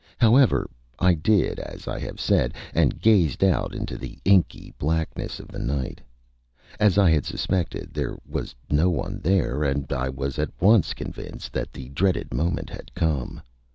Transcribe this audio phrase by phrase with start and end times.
[0.17, 5.49] However, I did as I have said, and gazed out into the inky blackness of
[5.49, 6.01] the night.
[6.79, 11.53] As I had suspected, there was no one there, and I was at once convinced
[11.53, 13.41] that the dreaded moment had come.